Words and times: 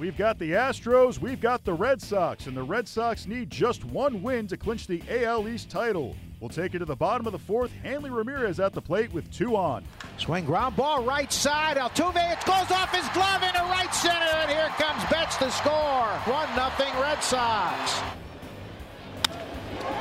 We've 0.00 0.16
got 0.16 0.38
the 0.38 0.52
Astros, 0.52 1.18
we've 1.18 1.42
got 1.42 1.62
the 1.62 1.74
Red 1.74 2.00
Sox, 2.00 2.46
and 2.46 2.56
the 2.56 2.62
Red 2.62 2.88
Sox 2.88 3.26
need 3.26 3.50
just 3.50 3.84
one 3.84 4.22
win 4.22 4.46
to 4.46 4.56
clinch 4.56 4.86
the 4.86 5.02
AL 5.10 5.46
East 5.46 5.68
title. 5.68 6.16
We'll 6.40 6.48
take 6.48 6.74
it 6.74 6.78
to 6.78 6.86
the 6.86 6.96
bottom 6.96 7.26
of 7.26 7.32
the 7.32 7.38
fourth. 7.38 7.70
Hanley 7.82 8.08
Ramirez 8.08 8.60
at 8.60 8.72
the 8.72 8.80
plate 8.80 9.12
with 9.12 9.30
two 9.30 9.56
on. 9.56 9.84
Swing 10.16 10.46
ground 10.46 10.74
ball 10.74 11.04
right 11.04 11.30
side. 11.30 11.76
Altuve 11.76 12.32
it 12.32 12.42
goes 12.46 12.70
off 12.70 12.94
his 12.94 13.06
glove 13.10 13.42
into 13.42 13.60
right 13.60 13.94
center, 13.94 14.24
and 14.24 14.50
here 14.50 14.70
comes 14.78 15.04
Betts 15.10 15.36
to 15.36 15.50
score. 15.50 16.08
One 16.32 16.48
nothing 16.56 16.98
Red 16.98 17.22
Sox. 17.22 18.00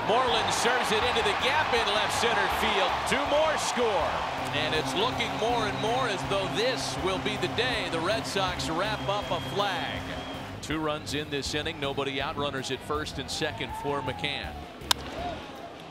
Moreland 0.09 0.51
serves 0.51 0.91
it 0.91 1.03
into 1.03 1.21
the 1.21 1.37
gap 1.45 1.71
in 1.71 1.85
left 1.93 2.19
center 2.19 2.47
field. 2.57 2.89
Two 3.07 3.23
more 3.29 3.55
score. 3.59 4.09
And 4.55 4.73
it's 4.73 4.95
looking 4.95 5.29
more 5.37 5.67
and 5.67 5.79
more 5.81 6.07
as 6.07 6.19
though 6.29 6.49
this 6.55 6.97
will 7.05 7.19
be 7.19 7.37
the 7.37 7.47
day 7.49 7.87
the 7.91 7.99
Red 7.99 8.25
Sox 8.25 8.71
wrap 8.71 9.07
up 9.07 9.29
a 9.29 9.39
flag. 9.51 10.01
Two 10.63 10.79
runs 10.79 11.13
in 11.13 11.29
this 11.29 11.53
inning. 11.53 11.79
Nobody 11.79 12.19
out. 12.19 12.37
Runners 12.37 12.71
at 12.71 12.79
first 12.87 13.19
and 13.19 13.29
second 13.29 13.69
for 13.83 14.01
McCann. 14.01 14.51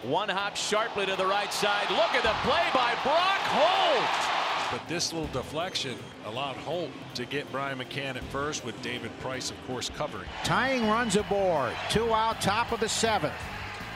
One 0.02 0.28
hop 0.28 0.56
sharply 0.56 1.06
to 1.06 1.14
the 1.14 1.26
right 1.26 1.52
side. 1.52 1.88
Look 1.88 2.12
at 2.16 2.24
the 2.24 2.34
play 2.42 2.66
by 2.74 2.94
Brock 3.04 3.38
Holt. 3.44 4.72
But 4.72 4.88
this 4.88 5.12
little 5.12 5.28
deflection 5.28 5.96
allowed 6.26 6.56
Holt 6.56 6.90
to 7.14 7.24
get 7.24 7.50
Brian 7.52 7.78
McCann 7.78 8.16
at 8.16 8.24
first 8.24 8.64
with 8.64 8.80
David 8.82 9.16
Price, 9.20 9.52
of 9.52 9.66
course, 9.68 9.90
covering. 9.90 10.28
Tying 10.42 10.88
runs 10.88 11.14
aboard. 11.14 11.72
Two 11.88 12.12
out, 12.12 12.40
top 12.40 12.72
of 12.72 12.80
the 12.80 12.88
seventh. 12.88 13.32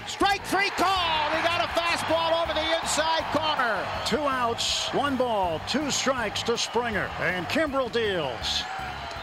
Strike 0.07 0.45
three 0.45 0.71
call. 0.71 1.31
He 1.31 1.43
got 1.43 1.65
a 1.65 1.69
fastball 1.69 2.43
over 2.43 2.53
the 2.53 2.81
inside 2.81 3.23
corner. 3.33 3.87
Two 4.05 4.27
outs, 4.29 4.89
one 4.93 5.17
ball, 5.17 5.61
two 5.69 5.91
strikes 5.91 6.43
to 6.45 6.59
Springer. 6.59 7.09
And 7.21 7.47
Kimbrel 7.47 7.91
deals. 7.91 8.63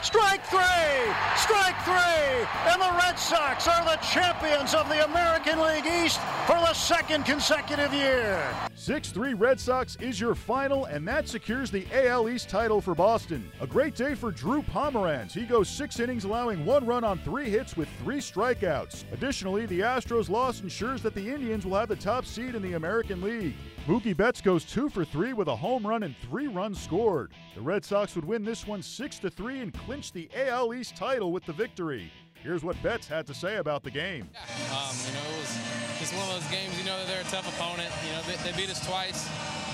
Strike 0.02 0.46
three! 0.46 1.14
Strike 1.36 1.76
three! 1.84 2.48
And 2.72 2.82
the 2.82 2.98
Red 3.04 3.20
Sox 3.20 3.68
are 3.68 3.84
the 3.84 3.98
champions 3.98 4.74
of 4.74 4.88
the 4.88 5.04
American 5.04 5.60
League 5.62 5.86
East 5.86 6.22
for 6.48 6.56
the 6.56 6.74
second 6.74 7.26
consecutive 7.26 7.94
year. 7.94 8.42
6 8.76 9.12
3 9.12 9.34
Red 9.34 9.60
Sox 9.60 9.98
is 9.98 10.18
your 10.18 10.36
final, 10.36 10.86
and 10.86 11.06
that 11.06 11.28
secures 11.28 11.70
the 11.70 11.86
AL 11.94 12.30
East 12.30 12.48
title 12.48 12.80
for 12.80 12.96
Boston. 12.96 13.52
A 13.60 13.68
great 13.68 13.94
day 13.94 14.16
for 14.16 14.32
Drew 14.32 14.62
Pomeranz. 14.62 15.34
He 15.34 15.46
goes 15.46 15.68
six 15.68 16.00
innings, 16.00 16.24
allowing 16.24 16.66
one 16.66 16.86
run 16.86 17.04
on 17.04 17.20
three 17.20 17.50
hits 17.50 17.76
with 17.76 17.90
three 18.02 18.20
strikeouts. 18.20 19.04
Additionally, 19.12 19.66
the 19.66 19.82
Astros' 19.82 20.30
loss 20.30 20.62
ensures 20.62 21.02
that 21.02 21.14
the 21.14 21.30
Indians 21.30 21.66
will 21.66 21.78
have 21.78 21.90
the 21.90 21.96
top 21.98 22.26
seed 22.26 22.56
in 22.56 22.62
the 22.62 22.74
American 22.74 23.22
League. 23.22 23.56
Mookie 23.86 24.16
Betts 24.16 24.40
goes 24.40 24.66
two 24.66 24.88
for 24.88 25.04
three 25.04 25.34
with 25.34 25.48
a 25.48 25.56
home 25.56 25.86
run 25.86 26.04
and 26.04 26.16
three 26.18 26.48
runs 26.48 26.80
scored. 26.80 27.32
The 27.56 27.62
Red 27.62 27.84
Sox 27.84 28.16
would 28.16 28.24
win 28.24 28.46
this 28.46 28.68
one 28.68 28.82
6 28.82 29.20
to 29.20 29.30
3 29.30 29.62
and 29.62 29.74
clinch 29.90 30.12
the 30.12 30.30
AL 30.38 30.72
East 30.76 30.96
title 30.96 31.32
with 31.32 31.44
the 31.46 31.52
victory. 31.52 32.14
Here's 32.44 32.64
what 32.64 32.78
Betts 32.84 33.08
had 33.08 33.26
to 33.26 33.34
say 33.34 33.56
about 33.56 33.82
the 33.82 33.90
game. 33.90 34.30
Um, 34.70 34.94
you 35.02 35.14
know, 35.18 35.26
it 35.34 35.42
was 35.42 35.58
just 35.98 36.14
one 36.14 36.30
of 36.30 36.38
those 36.38 36.46
games. 36.54 36.78
You 36.78 36.86
know 36.86 36.94
that 36.94 37.10
they're 37.10 37.26
a 37.26 37.32
tough 37.34 37.50
opponent. 37.58 37.90
You 38.06 38.14
know, 38.14 38.22
they, 38.30 38.38
they 38.46 38.54
beat 38.56 38.70
us 38.70 38.86
twice, 38.86 39.26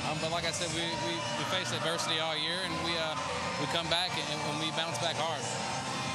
um, 0.08 0.16
but 0.23 0.31
like 0.31 0.47
I 0.47 0.55
said, 0.55 0.71
we, 0.71 0.88
we, 1.03 1.19
we 1.19 1.43
faced 1.52 1.75
adversity 1.75 2.23
all 2.23 2.31
year, 2.31 2.63
and 2.63 2.71
we 2.88 2.95
uh, 2.95 3.11
we 3.59 3.67
come 3.75 3.91
back 3.91 4.16
and, 4.16 4.39
and 4.39 4.55
we 4.63 4.71
bounce 4.80 4.95
back 5.03 5.19
hard. 5.19 5.43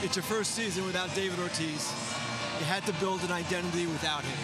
It's 0.01 0.17
your 0.17 0.25
first 0.25 0.57
season 0.57 0.87
without 0.87 1.15
David 1.15 1.39
Ortiz. 1.39 1.93
You 2.57 2.65
had 2.65 2.87
to 2.89 2.97
build 3.05 3.21
an 3.21 3.33
identity 3.33 3.85
without 3.85 4.25
him. 4.25 4.41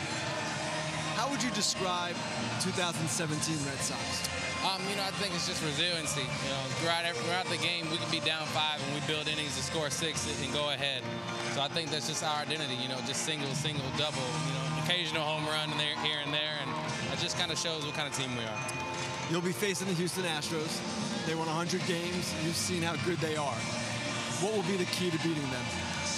How 1.17 1.33
would 1.33 1.43
you 1.43 1.49
describe 1.57 2.13
2017 2.61 3.57
Red 3.65 3.81
Sox? 3.81 4.46
Um, 4.67 4.83
you 4.91 4.97
know, 4.99 5.07
I 5.07 5.15
think 5.23 5.31
it's 5.31 5.47
just 5.47 5.63
resiliency. 5.63 6.27
You 6.27 6.51
know, 6.51 6.59
throughout, 6.83 7.07
throughout 7.23 7.47
the 7.47 7.57
game, 7.63 7.87
we 7.87 8.03
can 8.03 8.11
be 8.11 8.19
down 8.19 8.43
five 8.51 8.83
and 8.83 8.91
we 8.99 9.01
build 9.07 9.29
innings 9.31 9.55
to 9.55 9.63
score 9.63 9.91
six 9.91 10.27
and 10.27 10.53
go 10.53 10.71
ahead. 10.75 11.07
So 11.55 11.63
I 11.63 11.69
think 11.69 11.91
that's 11.95 12.09
just 12.11 12.25
our 12.27 12.43
identity. 12.43 12.75
You 12.75 12.89
know, 12.89 12.99
just 13.07 13.23
single, 13.23 13.55
single, 13.55 13.87
double. 13.95 14.19
You 14.19 14.53
know, 14.59 14.83
occasional 14.83 15.23
home 15.23 15.47
run 15.47 15.71
there, 15.79 15.95
here 16.03 16.19
and 16.19 16.35
there, 16.35 16.59
and 16.67 16.71
it 17.15 17.23
just 17.23 17.39
kind 17.39 17.55
of 17.55 17.59
shows 17.59 17.87
what 17.87 17.95
kind 17.95 18.11
of 18.11 18.15
team 18.19 18.35
we 18.35 18.43
are. 18.43 18.61
You'll 19.31 19.47
be 19.47 19.55
facing 19.55 19.87
the 19.87 19.95
Houston 19.95 20.25
Astros. 20.25 20.83
They 21.27 21.35
won 21.39 21.47
100 21.47 21.87
games. 21.87 22.35
You've 22.43 22.59
seen 22.59 22.83
how 22.83 22.99
good 23.07 23.19
they 23.23 23.37
are. 23.37 23.61
What 24.43 24.51
will 24.51 24.67
be 24.67 24.77
the 24.77 24.91
key 24.91 25.15
to 25.15 25.19
beating 25.23 25.47
them? 25.55 25.67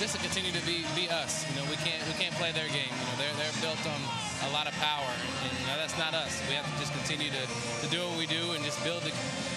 Just 0.01 0.17
to 0.17 0.21
continue 0.25 0.53
to 0.57 0.65
be 0.65 0.89
be 0.97 1.05
us. 1.13 1.45
You 1.53 1.61
know, 1.61 1.69
we 1.69 1.77
can't 1.85 2.01
we 2.09 2.17
can't 2.17 2.35
play 2.41 2.53
their 2.53 2.69
game. 2.73 2.89
You 2.97 3.05
know, 3.13 3.17
they're 3.21 3.37
they're 3.37 3.61
built 3.61 3.83
on 3.85 4.01
a 4.45 4.51
lot 4.53 4.67
of 4.67 4.75
power, 4.75 5.09
and 5.43 5.59
you 5.59 5.67
know 5.67 5.77
that's 5.77 5.97
not 5.99 6.15
us. 6.15 6.43
We 6.49 6.55
have 6.55 6.71
to 6.73 6.79
just 6.81 6.93
continue 6.93 7.31
to, 7.31 7.87
to 7.87 7.91
do 7.91 8.01
what 8.01 8.19
we 8.19 8.27
do 8.27 8.53
and 8.53 8.65
just 8.65 8.83
build, 8.85 9.03
the, 9.03 9.13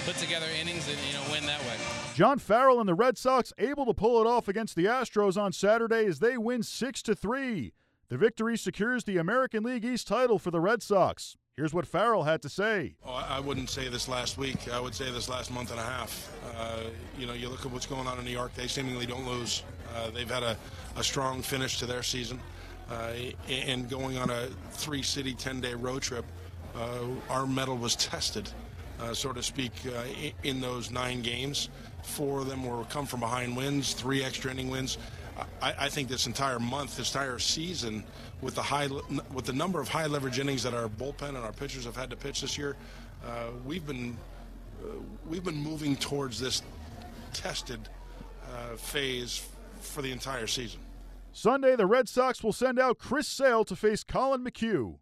put 0.05 0.15
together 0.17 0.47
innings 0.59 0.87
and 0.87 0.97
you 1.07 1.13
know 1.13 1.23
win 1.31 1.45
that 1.45 1.61
way. 1.61 1.75
John 2.15 2.39
Farrell 2.39 2.79
and 2.79 2.89
the 2.89 2.95
Red 2.95 3.17
Sox 3.17 3.53
able 3.57 3.85
to 3.85 3.93
pull 3.93 4.21
it 4.21 4.27
off 4.27 4.47
against 4.47 4.75
the 4.75 4.85
Astros 4.85 5.41
on 5.41 5.53
Saturday 5.53 6.05
as 6.05 6.19
they 6.19 6.37
win 6.37 6.63
six 6.63 7.01
to 7.03 7.15
three. 7.15 7.73
The 8.09 8.17
victory 8.17 8.57
secures 8.57 9.05
the 9.05 9.17
American 9.17 9.63
League 9.63 9.85
East 9.85 10.07
title 10.07 10.37
for 10.37 10.51
the 10.51 10.59
Red 10.59 10.83
Sox. 10.83 11.37
Here's 11.57 11.73
what 11.73 11.85
Farrell 11.85 12.23
had 12.23 12.41
to 12.41 12.49
say. 12.49 12.95
Oh, 13.05 13.11
I 13.13 13.39
wouldn't 13.39 13.69
say 13.69 13.87
this 13.89 14.07
last 14.07 14.37
week. 14.37 14.71
I 14.71 14.79
would 14.79 14.95
say 14.95 15.11
this 15.11 15.29
last 15.29 15.51
month 15.51 15.71
and 15.71 15.79
a 15.79 15.83
half. 15.83 16.31
Uh, 16.57 16.83
you 17.19 17.27
know, 17.27 17.33
you 17.33 17.49
look 17.49 17.65
at 17.65 17.71
what's 17.71 17.85
going 17.85 18.07
on 18.07 18.17
in 18.17 18.25
New 18.25 18.31
York. 18.31 18.53
They 18.55 18.67
seemingly 18.67 19.05
don't 19.05 19.27
lose. 19.27 19.63
Uh, 19.95 20.09
they've 20.11 20.29
had 20.29 20.43
a, 20.43 20.57
a, 20.95 21.03
strong 21.03 21.41
finish 21.41 21.77
to 21.79 21.85
their 21.85 22.03
season. 22.03 22.39
Uh, 22.91 23.13
and 23.49 23.89
going 23.89 24.17
on 24.17 24.29
a 24.29 24.47
three 24.71 25.01
city, 25.01 25.33
10 25.33 25.61
day 25.61 25.73
road 25.73 26.01
trip, 26.01 26.25
uh, 26.75 27.05
our 27.29 27.47
mettle 27.47 27.77
was 27.77 27.95
tested, 28.11 28.49
uh, 28.99 29.13
so 29.13 29.31
to 29.31 29.41
speak, 29.41 29.71
uh, 29.87 30.03
in 30.43 30.59
those 30.59 30.91
nine 30.91 31.21
games. 31.21 31.69
Four 32.03 32.41
of 32.41 32.49
them 32.49 32.65
were 32.65 32.83
come 32.85 33.05
from 33.05 33.21
behind 33.21 33.55
wins, 33.55 33.93
three 33.93 34.23
extra 34.23 34.51
inning 34.51 34.69
wins. 34.69 34.97
I, 35.61 35.73
I, 35.79 35.89
think 35.89 36.09
this 36.09 36.27
entire 36.27 36.59
month, 36.59 36.97
this 36.97 37.13
entire 37.13 37.39
season, 37.39 38.03
with 38.41 38.55
the 38.55 38.61
high, 38.61 38.89
with 39.33 39.45
the 39.45 39.53
number 39.53 39.79
of 39.79 39.87
high 39.87 40.07
leverage 40.07 40.39
innings 40.39 40.63
that 40.63 40.73
our 40.73 40.89
bullpen 40.89 41.29
and 41.29 41.37
our 41.37 41.53
pitchers 41.53 41.85
have 41.85 41.95
had 41.95 42.09
to 42.09 42.17
pitch 42.17 42.41
this 42.41 42.57
year, 42.57 42.75
uh, 43.25 43.47
we've 43.65 43.87
been 43.87 44.17
uh, 44.83 44.87
we've 45.29 45.43
been 45.43 45.55
moving 45.55 45.95
towards 45.95 46.39
this 46.39 46.61
tested 47.33 47.79
phase 48.77 49.47
for 49.79 50.01
the 50.01 50.11
entire 50.11 50.47
season. 50.47 50.81
Sunday, 51.33 51.75
the 51.75 51.85
Red 51.85 52.09
Sox 52.09 52.43
will 52.43 52.51
send 52.51 52.77
out 52.77 52.97
Chris 52.97 53.27
Sale 53.27 53.63
to 53.65 53.75
face 53.75 54.03
Collin 54.03 54.43
McHugh. 54.43 55.01